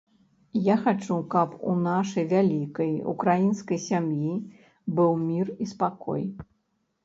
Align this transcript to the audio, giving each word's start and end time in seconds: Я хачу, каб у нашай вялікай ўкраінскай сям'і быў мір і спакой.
Я 0.67 0.75
хачу, 0.85 1.17
каб 1.33 1.49
у 1.73 1.75
нашай 1.81 2.25
вялікай 2.33 2.91
ўкраінскай 3.13 3.79
сям'і 3.87 4.35
быў 4.99 5.11
мір 5.31 5.57
і 5.63 5.73
спакой. 5.77 6.23